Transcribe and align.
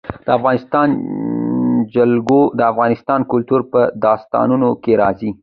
د 0.25 0.27
افغانستان 0.39 0.87
جلکو 1.93 2.41
د 2.57 2.59
افغان 2.71 3.21
کلتور 3.31 3.61
په 3.71 3.81
داستانونو 4.05 4.69
کې 4.83 4.93
راځي. 5.01 5.29